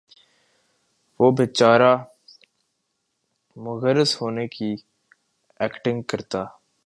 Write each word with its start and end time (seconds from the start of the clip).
وہ 1.19 1.27
بیچارہ 1.37 1.93
معزز 3.57 4.15
ہونے 4.21 4.47
کی 4.47 4.75
ایکٹنگ 5.59 6.01
کرتا 6.09 6.43